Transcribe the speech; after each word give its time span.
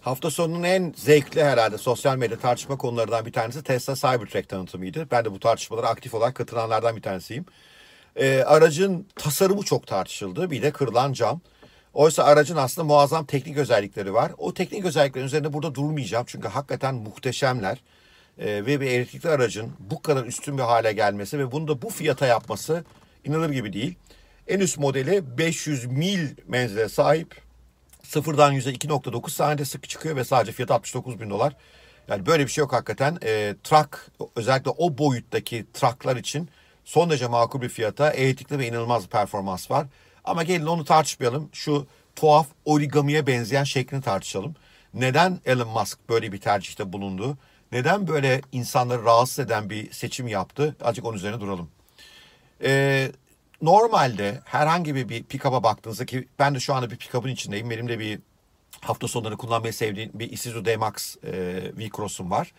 Hafta 0.00 0.30
sonunun 0.30 0.62
en 0.62 0.94
zevkli 0.96 1.44
herhalde 1.44 1.78
sosyal 1.78 2.16
medya 2.16 2.38
tartışma 2.38 2.78
konularından 2.78 3.26
bir 3.26 3.32
tanesi 3.32 3.62
Tesla 3.62 3.94
Cybertruck 3.94 4.48
tanıtımıydı. 4.48 5.08
Ben 5.10 5.24
de 5.24 5.32
bu 5.32 5.40
tartışmalara 5.40 5.88
aktif 5.88 6.14
olarak 6.14 6.34
katılanlardan 6.34 6.96
bir 6.96 7.02
tanesiyim. 7.02 7.44
Ee, 8.16 8.42
aracın 8.46 9.06
tasarımı 9.16 9.62
çok 9.62 9.86
tartışıldı. 9.86 10.50
Bir 10.50 10.62
de 10.62 10.70
kırılan 10.70 11.12
cam. 11.12 11.40
Oysa 11.94 12.24
aracın 12.24 12.56
aslında 12.56 12.86
muazzam 12.86 13.26
teknik 13.26 13.58
özellikleri 13.58 14.14
var. 14.14 14.32
O 14.38 14.54
teknik 14.54 14.84
özelliklerin 14.84 15.26
üzerinde 15.26 15.52
burada 15.52 15.74
durmayacağım. 15.74 16.24
Çünkü 16.28 16.48
hakikaten 16.48 16.94
muhteşemler. 16.94 17.82
Ee, 18.38 18.46
ve 18.46 18.80
bir 18.80 18.86
elektrikli 18.86 19.28
aracın 19.28 19.72
bu 19.78 20.02
kadar 20.02 20.24
üstün 20.24 20.58
bir 20.58 20.62
hale 20.62 20.92
gelmesi 20.92 21.38
ve 21.38 21.52
bunu 21.52 21.68
da 21.68 21.82
bu 21.82 21.90
fiyata 21.90 22.26
yapması 22.26 22.84
inanılır 23.24 23.50
gibi 23.50 23.72
değil. 23.72 23.94
En 24.48 24.60
üst 24.60 24.78
modeli 24.78 25.38
500 25.38 25.86
mil 25.86 26.28
menzile 26.46 26.88
sahip. 26.88 27.47
Sıfırdan 28.08 28.52
yüze 28.52 28.70
2.9 28.70 29.30
saniyede 29.30 29.64
sık 29.64 29.88
çıkıyor 29.88 30.16
ve 30.16 30.24
sadece 30.24 30.52
fiyatı 30.52 30.74
69 30.74 31.20
bin 31.20 31.30
dolar. 31.30 31.56
Yani 32.08 32.26
böyle 32.26 32.46
bir 32.46 32.50
şey 32.50 32.62
yok 32.62 32.72
hakikaten. 32.72 33.18
E, 33.24 33.54
truck 33.64 34.10
özellikle 34.36 34.70
o 34.70 34.98
boyuttaki 34.98 35.66
trucklar 35.74 36.16
için 36.16 36.48
son 36.84 37.10
derece 37.10 37.26
makul 37.26 37.60
bir 37.60 37.68
fiyata 37.68 38.10
elektrikli 38.10 38.58
ve 38.58 38.68
inanılmaz 38.68 39.04
bir 39.04 39.08
performans 39.10 39.70
var. 39.70 39.86
Ama 40.24 40.42
gelin 40.42 40.66
onu 40.66 40.84
tartışmayalım. 40.84 41.50
Şu 41.52 41.86
tuhaf 42.16 42.46
origamiye 42.64 43.26
benzeyen 43.26 43.64
şeklini 43.64 44.02
tartışalım. 44.02 44.54
Neden 44.94 45.40
Elon 45.46 45.68
Musk 45.68 45.98
böyle 46.08 46.32
bir 46.32 46.40
tercihte 46.40 46.92
bulundu? 46.92 47.38
Neden 47.72 48.06
böyle 48.06 48.40
insanları 48.52 49.04
rahatsız 49.04 49.38
eden 49.38 49.70
bir 49.70 49.92
seçim 49.92 50.28
yaptı? 50.28 50.76
Azıcık 50.82 51.04
onun 51.04 51.16
üzerine 51.16 51.40
duralım. 51.40 51.70
Ee, 52.62 53.12
normalde 53.62 54.40
herhangi 54.44 54.94
bir, 54.94 55.22
pick-up'a 55.22 55.62
baktığınızda 55.62 56.06
ki 56.06 56.28
ben 56.38 56.54
de 56.54 56.60
şu 56.60 56.74
anda 56.74 56.90
bir 56.90 56.96
pick-up'ın 56.96 57.28
içindeyim. 57.28 57.70
Benim 57.70 57.88
de 57.88 57.98
bir 57.98 58.20
hafta 58.80 59.08
sonları 59.08 59.36
kullanmayı 59.36 59.72
sevdiğim 59.72 60.10
bir 60.14 60.32
Isuzu 60.32 60.64
D-Max 60.64 61.16
e, 61.24 61.32
V-Cross'um 61.78 62.30
var. 62.30 62.52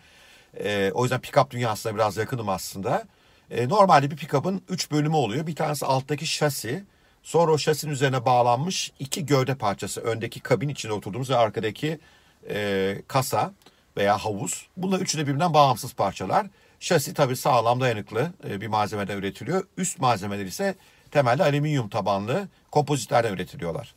E, 0.64 0.90
o 0.94 1.02
yüzden 1.02 1.20
pick-up 1.20 1.50
dünyasına 1.50 1.94
biraz 1.94 2.16
yakınım 2.16 2.48
aslında. 2.48 3.06
E, 3.50 3.68
normalde 3.68 4.10
bir 4.10 4.16
pick-up'ın 4.16 4.62
3 4.68 4.90
bölümü 4.90 5.16
oluyor. 5.16 5.46
Bir 5.46 5.54
tanesi 5.54 5.86
alttaki 5.86 6.26
şasi, 6.26 6.84
sonra 7.22 7.52
o 7.52 7.58
şasinin 7.58 7.92
üzerine 7.92 8.24
bağlanmış 8.24 8.92
iki 8.98 9.26
gövde 9.26 9.54
parçası. 9.54 10.00
Öndeki 10.00 10.40
kabin 10.40 10.68
içinde 10.68 10.92
oturduğumuz 10.92 11.30
ve 11.30 11.36
arkadaki 11.36 11.98
e, 12.50 12.96
kasa 13.08 13.52
veya 13.96 14.18
havuz. 14.18 14.68
Bunlar 14.76 15.00
üçü 15.00 15.18
de 15.18 15.22
birbirinden 15.22 15.54
bağımsız 15.54 15.94
parçalar. 15.94 16.46
Şasi 16.80 17.14
tabii 17.14 17.36
sağlam 17.36 17.80
dayanıklı 17.80 18.32
e, 18.48 18.60
bir 18.60 18.66
malzemeden 18.66 19.16
üretiliyor. 19.18 19.64
Üst 19.76 19.98
malzemeler 19.98 20.46
ise 20.46 20.74
temelde 21.10 21.42
alüminyum 21.42 21.88
tabanlı 21.88 22.48
kompozitlerden 22.70 23.32
üretiliyorlar. 23.32 23.94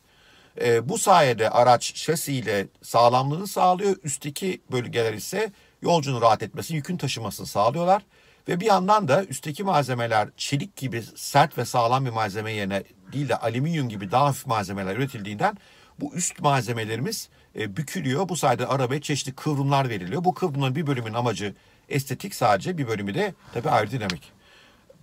E, 0.60 0.88
bu 0.88 0.98
sayede 0.98 1.50
araç 1.50 1.96
şasiyle 1.96 2.66
sağlamlığını 2.82 3.46
sağlıyor. 3.46 3.96
Üstteki 4.04 4.60
bölgeler 4.72 5.12
ise 5.12 5.52
yolcunun 5.82 6.20
rahat 6.20 6.42
etmesini, 6.42 6.76
yükün 6.76 6.96
taşımasını 6.96 7.46
sağlıyorlar. 7.46 8.02
Ve 8.48 8.60
bir 8.60 8.66
yandan 8.66 9.08
da 9.08 9.24
üstteki 9.24 9.64
malzemeler 9.64 10.28
çelik 10.36 10.76
gibi 10.76 11.02
sert 11.16 11.58
ve 11.58 11.64
sağlam 11.64 12.04
bir 12.04 12.10
malzeme 12.10 12.52
yerine 12.52 12.82
değil 13.12 13.28
de 13.28 13.36
alüminyum 13.36 13.88
gibi 13.88 14.10
daha 14.10 14.26
hafif 14.26 14.46
malzemeler 14.46 14.96
üretildiğinden 14.96 15.56
bu 16.00 16.14
üst 16.14 16.40
malzemelerimiz 16.40 17.28
e, 17.56 17.76
bükülüyor. 17.76 18.28
Bu 18.28 18.36
sayede 18.36 18.66
arabaya 18.66 19.00
çeşitli 19.00 19.32
kıvrımlar 19.32 19.88
veriliyor. 19.88 20.24
Bu 20.24 20.34
kıvrımların 20.34 20.74
bir 20.74 20.86
bölümün 20.86 21.14
amacı 21.14 21.54
estetik 21.88 22.34
sadece 22.34 22.78
bir 22.78 22.88
bölümü 22.88 23.14
de 23.14 23.34
tabii 23.54 23.70
aerodinamik. 23.70 24.32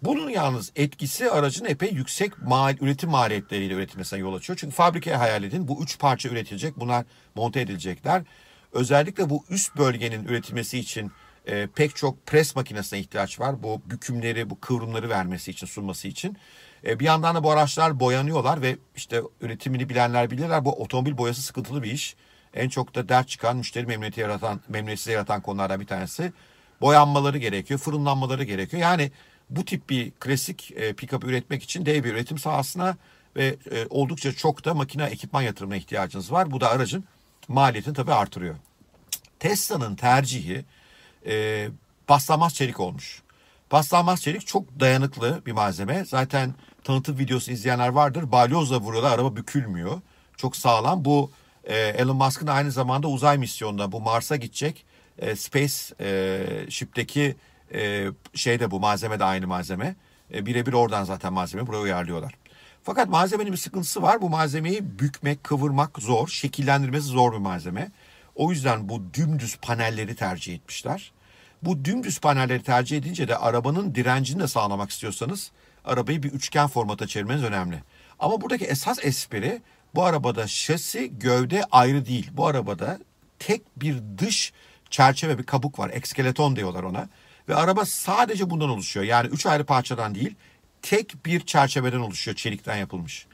Bunun 0.04 0.30
yalnız 0.30 0.72
etkisi 0.76 1.32
aracın 1.32 1.66
epey 1.66 1.92
yüksek 1.92 2.42
mal, 2.42 2.76
üretim 2.82 3.10
maliyetleriyle 3.10 3.74
üretilmesine 3.74 4.20
yol 4.20 4.34
açıyor. 4.34 4.60
Çünkü 4.62 4.76
fabrikaya 4.76 5.20
hayal 5.20 5.44
edin 5.44 5.68
bu 5.68 5.84
üç 5.84 6.00
parça 6.00 6.30
üretilecek 6.30 6.80
bunlar 6.80 7.06
monte 7.36 7.62
edilecekler. 7.62 8.24
Özellikle 8.72 9.30
bu 9.30 9.46
üst 9.50 9.78
bölgenin 9.78 10.26
üretilmesi 10.26 10.80
için 10.80 11.12
e, 11.46 11.68
pek 11.68 11.96
çok 11.96 12.26
pres 12.26 12.56
makinesine 12.56 13.00
ihtiyaç 13.00 13.40
var. 13.40 13.64
Bu 13.64 13.82
bükümleri, 13.86 14.50
bu 14.50 14.60
kıvrımları 14.60 15.10
vermesi 15.10 15.52
için, 15.52 15.68
sunması 15.68 16.08
için. 16.08 16.38
E, 16.88 17.00
bir 17.00 17.06
yandan 17.06 17.36
da 17.36 17.44
bu 17.44 17.52
araçlar 17.52 18.00
boyanıyorlar 18.00 18.62
ve 18.62 18.78
işte 18.96 19.22
üretimini 19.42 19.90
bilenler 19.90 20.32
bilirler. 20.32 20.66
Bu 20.66 20.82
otomobil 20.82 21.18
boyası 21.18 21.42
sıkıntılı 21.42 21.84
bir 21.84 21.92
iş. 21.92 22.16
En 22.54 22.70
çok 22.70 22.96
da 22.96 23.10
dert 23.10 23.28
çıkan, 23.28 23.58
müşteri 23.58 23.86
memnuniyeti 23.86 24.22
yaratan, 24.22 24.62
memnuniyetsiz 24.70 25.14
yaratan 25.14 25.42
konulardan 25.42 25.80
bir 25.80 25.88
tanesi 25.88 26.34
boyanmaları 26.82 27.38
gerekiyor, 27.38 27.80
fırınlanmaları 27.80 28.44
gerekiyor. 28.44 28.82
Yani 28.82 29.12
bu 29.50 29.66
tip 29.66 29.90
bir 29.90 30.12
klasik 30.12 30.72
e, 30.72 30.90
pick-up 30.94 31.26
üretmek 31.26 31.64
için 31.64 31.86
dev 31.86 32.04
bir 32.04 32.14
üretim 32.14 32.38
sahasına 32.38 32.98
ve 33.36 33.56
e, 33.72 33.86
oldukça 33.90 34.34
çok 34.34 34.66
da 34.66 34.74
makine 34.74 35.04
ekipman 35.04 35.42
yatırımına 35.42 35.76
ihtiyacınız 35.76 36.32
var. 36.32 36.52
Bu 36.52 36.62
da 36.62 36.70
aracın 36.70 37.04
maliyetini 37.48 37.94
tabii 37.94 38.14
artırıyor. 38.14 38.56
Tesla'nın 39.40 39.96
tercihi 39.96 40.66
e, 41.26 41.68
paslanmaz 42.08 42.56
çelik 42.56 42.80
olmuş. 42.80 43.22
Paslanmaz 43.70 44.22
çelik 44.22 44.48
çok 44.48 44.80
dayanıklı 44.80 45.42
bir 45.46 45.52
malzeme. 45.52 46.06
Zaten 46.06 46.54
tanıtım 46.84 47.20
videosu 47.20 47.52
izleyenler 47.52 47.88
vardır. 47.88 48.32
Balyozla 48.32 48.80
vuruyorlar 48.80 49.12
araba 49.12 49.36
bükülmüyor. 49.36 50.02
Çok 50.38 50.56
sağlam. 50.56 51.06
Bu 51.06 51.32
e, 51.64 51.78
Elon 51.78 52.16
Musk'ın 52.16 52.48
aynı 52.48 52.72
zamanda 52.72 53.08
uzay 53.08 53.38
misyonunda 53.38 53.92
bu 53.92 54.02
Mars'a 54.02 54.36
gidecek 54.36 54.86
e, 55.22 55.36
Space 55.36 55.76
e, 56.02 56.46
Ship'teki 56.70 57.36
e, 57.74 58.08
şey 58.34 58.60
de 58.60 58.72
bu 58.72 58.80
malzeme 58.80 59.20
de 59.20 59.24
aynı 59.24 59.48
malzeme. 59.48 59.96
E, 60.34 60.46
birebir 60.46 60.74
oradan 60.74 61.04
zaten 61.04 61.34
malzeme 61.34 61.68
buraya 61.68 61.82
uyarlıyorlar. 61.82 62.34
Fakat 62.84 63.10
malzemenin 63.10 63.52
bir 63.52 63.58
sıkıntısı 63.58 64.02
var. 64.02 64.22
Bu 64.22 64.30
malzemeyi 64.30 65.00
bükmek, 65.00 65.44
kıvırmak 65.44 66.00
zor. 66.00 66.28
Şekillendirmesi 66.28 67.08
zor 67.08 67.34
bir 67.34 67.38
malzeme. 67.38 67.92
O 68.36 68.52
yüzden 68.52 68.90
bu 68.90 69.14
dümdüz 69.14 69.58
panelleri 69.58 70.16
tercih 70.16 70.56
etmişler. 70.56 71.12
Bu 71.64 71.86
dümdüz 71.86 72.20
panelleri 72.20 72.64
tercih 72.64 72.98
edince 72.98 73.28
de 73.28 73.38
arabanın 73.38 73.96
direncini 73.96 74.42
de 74.42 74.48
sağlamak 74.48 74.90
istiyorsanız 74.90 75.52
arabayı 75.86 76.24
bir 76.24 76.32
üçgen 76.32 76.68
formata 76.68 77.08
çevirmeniz 77.08 77.44
önemli. 77.44 77.84
Ama 78.20 78.42
buradaki 78.42 78.66
esas 78.66 79.06
espri 79.06 79.62
bu 79.96 80.04
arabada 80.04 80.48
şasi 80.48 81.20
gövde 81.20 81.64
ayrı 81.72 82.06
değil. 82.06 82.30
Bu 82.34 82.48
arabada 82.48 83.00
tek 83.40 83.62
bir 83.78 83.98
dış 84.18 84.54
çerçeve 84.92 85.38
bir 85.38 85.44
kabuk 85.44 85.80
var. 85.80 85.90
Ekskeleton 85.94 86.56
diyorlar 86.56 86.84
ona. 86.84 87.10
Ve 87.50 87.56
araba 87.56 87.86
sadece 87.86 88.50
bundan 88.50 88.70
oluşuyor. 88.70 89.06
Yani 89.06 89.28
üç 89.28 89.46
ayrı 89.46 89.64
parçadan 89.64 90.16
değil 90.16 90.36
tek 90.82 91.26
bir 91.26 91.40
çerçeveden 91.40 92.00
oluşuyor. 92.00 92.38
Çelikten 92.38 92.78
yapılmış. 92.78 93.28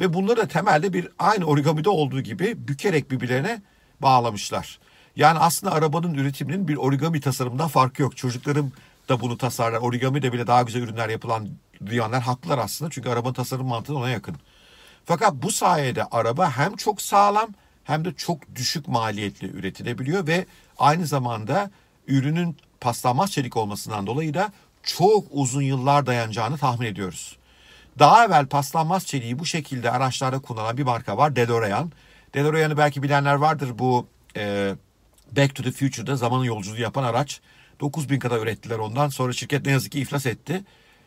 Ve 0.00 0.14
bunları 0.14 0.36
da 0.36 0.48
temelde 0.48 0.92
bir 0.92 1.08
aynı 1.18 1.44
origamide 1.44 1.88
olduğu 1.88 2.20
gibi 2.20 2.68
bükerek 2.68 3.10
birbirlerine 3.10 3.62
bağlamışlar. 4.00 4.78
Yani 5.16 5.38
aslında 5.38 5.72
arabanın 5.72 6.14
üretiminin 6.14 6.68
bir 6.68 6.76
origami 6.76 7.20
tasarımından 7.20 7.68
farkı 7.68 8.02
yok. 8.02 8.16
Çocuklarım 8.16 8.72
da 9.08 9.20
bunu 9.20 9.38
tasarlar. 9.38 9.78
Origami 9.78 10.22
de 10.22 10.32
bile 10.32 10.46
daha 10.46 10.62
güzel 10.62 10.82
ürünler 10.82 11.08
yapılan 11.08 11.48
duyanlar 11.86 12.22
haklılar 12.22 12.58
aslında. 12.58 12.90
Çünkü 12.90 13.08
arabanın 13.08 13.34
tasarım 13.34 13.66
mantığı 13.66 13.96
ona 13.96 14.10
yakın. 14.10 14.36
Fakat 15.04 15.34
bu 15.34 15.52
sayede 15.52 16.04
araba 16.04 16.50
hem 16.50 16.76
çok 16.76 17.02
sağlam 17.02 17.48
hem 17.84 18.04
de 18.04 18.14
çok 18.14 18.54
düşük 18.54 18.88
maliyetli 18.88 19.46
üretilebiliyor 19.46 20.26
ve 20.26 20.46
aynı 20.78 21.06
zamanda 21.06 21.70
ürünün 22.06 22.56
paslanmaz 22.80 23.32
çelik 23.32 23.56
olmasından 23.56 24.06
dolayı 24.06 24.34
da 24.34 24.52
çok 24.82 25.24
uzun 25.30 25.62
yıllar 25.62 26.06
dayanacağını 26.06 26.58
tahmin 26.58 26.86
ediyoruz. 26.86 27.36
Daha 27.98 28.24
evvel 28.24 28.46
paslanmaz 28.46 29.06
çeliği 29.06 29.38
bu 29.38 29.46
şekilde 29.46 29.90
araçlarda 29.90 30.38
kullanılan 30.38 30.78
bir 30.78 30.82
marka 30.82 31.16
var 31.16 31.36
DeLorean. 31.36 31.92
DeLorean'ı 32.34 32.76
belki 32.76 33.02
bilenler 33.02 33.34
vardır 33.34 33.78
bu 33.78 34.06
e, 34.36 34.74
Back 35.36 35.54
to 35.54 35.62
the 35.62 35.70
Future'da 35.70 36.16
zamanın 36.16 36.44
yolculuğu 36.44 36.80
yapan 36.80 37.04
araç. 37.04 37.40
9000 37.80 38.18
kadar 38.18 38.38
ürettiler 38.38 38.78
ondan 38.78 39.08
sonra 39.08 39.32
şirket 39.32 39.66
ne 39.66 39.72
yazık 39.72 39.92
ki 39.92 40.00
iflas 40.00 40.26
etti. 40.26 40.64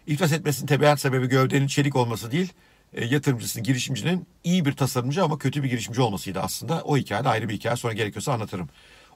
İflas 0.08 0.32
etmesinin 0.32 0.68
temel 0.68 0.96
sebebi 0.96 1.28
gövdenin 1.28 1.68
çelik 1.68 1.96
olması 1.96 2.32
değil 2.32 2.54
e, 2.94 3.06
yatırımcısının, 3.06 3.64
girişimcinin 3.64 4.28
iyi 4.44 4.66
bir 4.66 4.74
tasarımcı 4.74 5.24
ama 5.24 5.38
kötü 5.38 5.64
bir 5.64 5.70
girişimci 5.70 6.02
olmasıydı 6.02 6.40
aslında. 6.40 6.82
O 6.84 6.98
hikaye 6.98 7.22
ayrı 7.22 7.50
bir 7.50 7.54
hikaye 7.54 7.76
sonra 7.76 7.94
gerekiyorsa 7.94 8.34
anlatırım. 8.34 8.70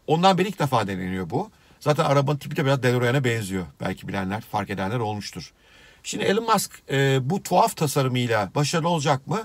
Ondan 0.07 0.37
beri 0.37 0.47
ilk 0.47 0.59
defa 0.59 0.87
deneniyor 0.87 1.29
bu. 1.29 1.51
Zaten 1.79 2.05
arabanın 2.05 2.37
tipi 2.37 2.55
de 2.55 2.65
biraz 2.65 2.83
DeLorean'a 2.83 3.23
benziyor. 3.23 3.65
Belki 3.81 4.07
bilenler, 4.07 4.41
fark 4.41 4.69
edenler 4.69 4.99
olmuştur. 4.99 5.53
Şimdi 6.03 6.23
Elon 6.23 6.53
Musk 6.53 6.71
e, 6.91 7.29
bu 7.29 7.43
tuhaf 7.43 7.77
tasarımıyla 7.77 8.51
başarılı 8.55 8.89
olacak 8.89 9.27
mı? 9.27 9.41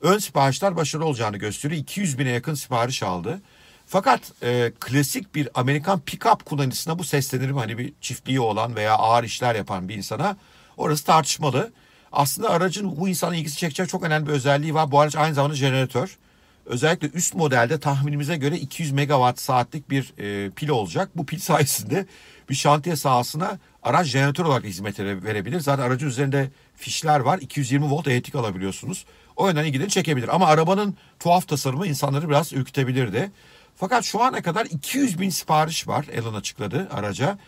Ön 0.00 0.18
siparişler 0.18 0.76
başarılı 0.76 1.06
olacağını 1.06 1.36
gösteriyor. 1.36 1.82
200 1.82 2.18
bine 2.18 2.30
yakın 2.30 2.54
sipariş 2.54 3.02
aldı. 3.02 3.42
Fakat 3.86 4.20
e, 4.42 4.72
klasik 4.80 5.34
bir 5.34 5.48
Amerikan 5.54 6.00
pick-up 6.06 6.44
kullanıcısına 6.44 6.98
bu 6.98 7.04
seslenirim. 7.04 7.56
Hani 7.56 7.78
bir 7.78 7.92
çiftliği 8.00 8.40
olan 8.40 8.76
veya 8.76 8.94
ağır 8.94 9.24
işler 9.24 9.54
yapan 9.54 9.88
bir 9.88 9.94
insana 9.94 10.36
orası 10.76 11.04
tartışmalı. 11.04 11.72
Aslında 12.12 12.50
aracın 12.50 12.96
bu 12.96 13.08
insana 13.08 13.36
ilgisi 13.36 13.56
çekecek 13.56 13.88
çok 13.88 14.02
önemli 14.02 14.26
bir 14.26 14.32
özelliği 14.32 14.74
var. 14.74 14.90
Bu 14.90 15.00
araç 15.00 15.16
aynı 15.16 15.34
zamanda 15.34 15.54
jeneratör. 15.54 16.18
Özellikle 16.66 17.08
üst 17.08 17.34
modelde 17.34 17.80
tahminimize 17.80 18.36
göre 18.36 18.58
200 18.58 18.92
megawatt 18.92 19.40
saatlik 19.40 19.90
bir 19.90 20.12
e, 20.18 20.50
pil 20.50 20.68
olacak. 20.68 21.10
Bu 21.14 21.26
pil 21.26 21.38
sayesinde 21.38 22.06
bir 22.50 22.54
şantiye 22.54 22.96
sahasına 22.96 23.58
araç 23.82 24.06
jeneratör 24.06 24.44
olarak 24.44 24.64
hizmet 24.64 25.00
verebilir. 25.00 25.60
Zaten 25.60 25.82
aracın 25.82 26.06
üzerinde 26.06 26.50
fişler 26.76 27.20
var. 27.20 27.38
220 27.38 27.90
volt 27.90 28.08
elektrik 28.08 28.34
alabiliyorsunuz. 28.34 29.04
O 29.36 29.46
yönden 29.46 29.64
ilgini 29.64 29.88
çekebilir. 29.88 30.34
Ama 30.34 30.46
arabanın 30.46 30.96
tuhaf 31.20 31.48
tasarımı 31.48 31.86
insanları 31.86 32.28
biraz 32.28 32.52
ürkütebilirdi. 32.52 33.30
Fakat 33.76 34.04
şu 34.04 34.22
ana 34.22 34.42
kadar 34.42 34.66
200 34.66 35.20
bin 35.20 35.30
sipariş 35.30 35.88
var 35.88 36.06
Elon 36.12 36.34
açıkladı 36.34 36.88
araca. 36.92 37.38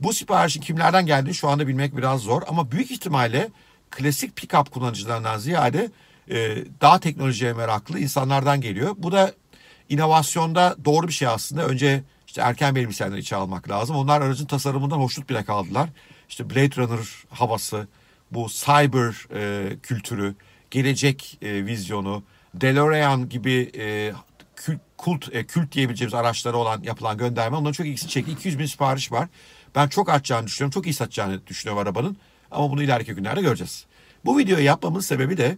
Bu 0.00 0.12
siparişin 0.12 0.60
kimlerden 0.60 1.06
geldiğini 1.06 1.34
şu 1.34 1.48
anda 1.48 1.66
bilmek 1.68 1.96
biraz 1.96 2.20
zor 2.20 2.42
ama 2.48 2.72
büyük 2.72 2.90
ihtimalle 2.90 3.50
klasik 3.90 4.36
pick-up 4.36 4.70
kullanıcılarından 4.70 5.38
ziyade 5.38 5.90
daha 6.80 7.00
teknolojiye 7.00 7.52
meraklı 7.52 7.98
insanlardan 7.98 8.60
geliyor. 8.60 8.94
Bu 8.98 9.12
da 9.12 9.32
inovasyonda 9.88 10.76
doğru 10.84 11.08
bir 11.08 11.12
şey 11.12 11.28
aslında. 11.28 11.66
Önce 11.66 12.04
işte 12.26 12.40
erken 12.42 12.74
bilgisayarları 12.74 13.20
içe 13.20 13.36
almak 13.36 13.68
lazım. 13.68 13.96
Onlar 13.96 14.20
aracın 14.20 14.46
tasarımından 14.46 14.98
hoşnut 14.98 15.30
bile 15.30 15.44
kaldılar. 15.44 15.88
İşte 16.28 16.50
Blade 16.50 16.76
Runner 16.76 17.24
havası, 17.30 17.88
bu 18.30 18.48
cyber 18.48 19.26
e, 19.34 19.70
kültürü, 19.82 20.34
gelecek 20.70 21.38
e, 21.42 21.66
vizyonu, 21.66 22.22
DeLorean 22.54 23.28
gibi 23.28 23.70
e, 23.78 24.12
kult, 24.98 25.28
e, 25.34 25.46
kült 25.46 25.72
diyebileceğimiz 25.72 26.14
araçları 26.14 26.56
olan 26.56 26.82
yapılan 26.82 27.18
gönderme 27.18 27.56
onların 27.56 27.72
çok 27.72 27.86
ilgisini 27.86 28.10
çekti. 28.10 28.32
200 28.32 28.58
bin 28.58 28.66
sipariş 28.66 29.12
var. 29.12 29.28
Ben 29.74 29.88
çok 29.88 30.08
artacağını 30.08 30.46
düşünüyorum. 30.46 30.70
Çok 30.70 30.86
iyi 30.86 30.94
satacağını 30.94 31.46
düşünüyorum 31.46 31.82
arabanın. 31.82 32.16
Ama 32.50 32.70
bunu 32.70 32.82
ileriki 32.82 33.14
günlerde 33.14 33.40
göreceğiz. 33.42 33.86
Bu 34.24 34.38
videoyu 34.38 34.64
yapmamın 34.64 35.00
sebebi 35.00 35.36
de 35.36 35.56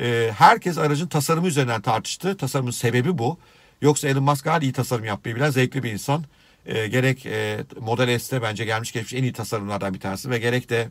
e, 0.00 0.32
herkes 0.38 0.78
aracın 0.78 1.06
tasarımı 1.06 1.46
üzerinden 1.46 1.80
tartıştı. 1.82 2.36
Tasarımın 2.36 2.70
sebebi 2.70 3.18
bu. 3.18 3.38
Yoksa 3.82 4.08
Elon 4.08 4.22
Musk 4.22 4.44
gayet 4.44 4.62
iyi 4.62 4.72
tasarım 4.72 5.04
yapmayı 5.04 5.36
bilen 5.36 5.50
zevkli 5.50 5.82
bir 5.82 5.92
insan. 5.92 6.24
E, 6.66 6.86
gerek 6.86 7.26
e, 7.26 7.64
Model 7.80 8.18
S'te 8.18 8.42
bence 8.42 8.64
gelmiş 8.64 8.92
geçmiş 8.92 9.14
en 9.14 9.22
iyi 9.22 9.32
tasarımlardan 9.32 9.94
bir 9.94 10.00
tanesi 10.00 10.30
ve 10.30 10.38
gerek 10.38 10.70
de 10.70 10.88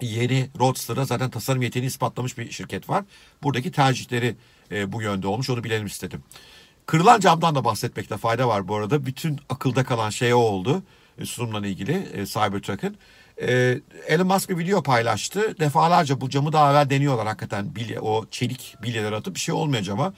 yeni 0.00 0.50
Roadster'da 0.58 1.04
zaten 1.04 1.30
tasarım 1.30 1.62
yeteneğini 1.62 1.88
ispatlamış 1.88 2.38
bir 2.38 2.50
şirket 2.50 2.88
var. 2.88 3.04
Buradaki 3.42 3.72
tercihleri 3.72 4.36
e, 4.72 4.92
bu 4.92 5.02
yönde 5.02 5.26
olmuş 5.26 5.50
onu 5.50 5.64
bilelim 5.64 5.86
istedim. 5.86 6.22
Kırılan 6.86 7.20
camdan 7.20 7.54
da 7.54 7.64
bahsetmekte 7.64 8.16
fayda 8.16 8.48
var 8.48 8.68
bu 8.68 8.76
arada. 8.76 9.06
Bütün 9.06 9.40
akılda 9.48 9.84
kalan 9.84 10.10
şey 10.10 10.34
o 10.34 10.38
oldu 10.38 10.82
sunumla 11.26 11.66
ilgili 11.66 12.08
e, 12.14 12.26
Cybertruck'ın. 12.26 12.96
E, 13.42 13.78
Elon 14.08 14.26
Musk 14.26 14.50
bir 14.50 14.58
video 14.58 14.82
paylaştı. 14.82 15.58
Defalarca 15.60 16.20
bu 16.20 16.30
camı 16.30 16.52
daha 16.52 16.72
evvel 16.72 16.90
deniyorlar 16.90 17.26
hakikaten 17.26 17.74
bilye, 17.74 18.00
o 18.00 18.26
çelik 18.30 18.76
bilyeler 18.82 19.12
atıp 19.12 19.34
bir 19.34 19.40
şey 19.40 19.54
olmuyor 19.54 19.82
cama. 19.82 20.12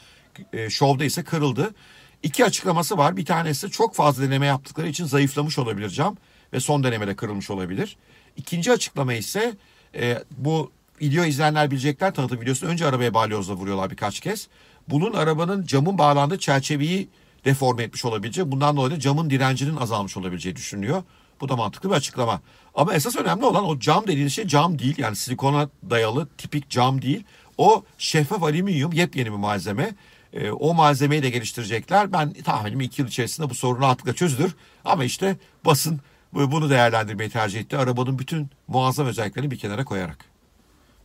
E, 0.53 0.71
şovda 0.71 1.05
ise 1.05 1.25
kırıldı. 1.25 1.75
İki 2.23 2.45
açıklaması 2.45 2.99
var. 2.99 3.17
Bir 3.17 3.25
tanesi 3.25 3.71
çok 3.71 3.95
fazla 3.95 4.23
deneme 4.23 4.47
yaptıkları 4.47 4.89
için 4.89 5.05
zayıflamış 5.05 5.59
olabilir 5.59 5.89
cam 5.89 6.17
ve 6.53 6.61
son 6.61 6.85
denemede 6.85 7.17
kırılmış 7.17 7.51
olabilir. 7.51 7.97
İkinci 8.37 8.73
açıklama 8.73 9.15
ise 9.15 9.56
e, 9.95 10.25
bu 10.31 10.73
video 11.01 11.25
izleyenler 11.25 11.71
bilecekler 11.71 12.15
tanıtım 12.15 12.41
videosunu 12.41 12.71
önce 12.71 12.87
arabaya 12.87 13.15
balyozla 13.15 13.55
vuruyorlar 13.55 13.91
birkaç 13.91 14.21
kez. 14.21 14.49
Bunun 14.89 15.12
arabanın 15.12 15.67
camın 15.67 15.99
bağlandığı 15.99 16.39
çerçeveyi 16.39 17.09
deforme 17.44 17.82
etmiş 17.82 18.05
olabilecek. 18.05 18.46
Bundan 18.46 18.76
dolayı 18.76 18.94
da 18.94 19.00
camın 19.00 19.31
direncinin 19.31 19.76
azalmış 19.76 20.17
olabileceği 20.17 20.56
düşünülüyor. 20.56 21.02
Bu 21.41 21.49
da 21.49 21.56
mantıklı 21.56 21.91
bir 21.91 21.94
açıklama. 21.94 22.41
Ama 22.75 22.94
esas 22.94 23.17
önemli 23.17 23.44
olan 23.44 23.64
o 23.64 23.79
cam 23.79 24.06
dediğiniz 24.06 24.32
şey 24.32 24.46
cam 24.46 24.79
değil. 24.79 24.94
Yani 24.99 25.17
silikona 25.17 25.69
dayalı 25.91 26.29
tipik 26.38 26.70
cam 26.70 27.02
değil. 27.02 27.25
O 27.58 27.85
şeffaf 27.99 28.43
alüminyum 28.43 28.93
yepyeni 28.93 29.32
bir 29.32 29.37
malzeme. 29.37 29.94
E, 30.32 30.50
o 30.50 30.75
malzemeyi 30.75 31.23
de 31.23 31.31
geliştirecekler. 31.31 32.12
Ben 32.12 32.32
tahminim 32.32 32.81
iki 32.81 33.02
yıl 33.02 33.08
içerisinde 33.08 33.50
bu 33.50 33.55
sorun 33.55 33.82
rahatlıkla 33.82 34.12
çözülür. 34.12 34.55
Ama 34.85 35.05
işte 35.05 35.37
basın 35.64 36.00
bunu 36.32 36.70
değerlendirmeyi 36.70 37.31
tercih 37.31 37.61
etti. 37.61 37.79
Arabanın 37.79 38.19
bütün 38.19 38.50
muazzam 38.69 39.06
özelliklerini 39.06 39.50
bir 39.50 39.58
kenara 39.58 39.85
koyarak. 39.85 40.25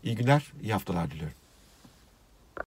İyi 0.03 0.15
günler, 0.15 0.43
iyi 0.63 0.73
haftalar 0.73 1.11
diliyorum. 1.11 1.38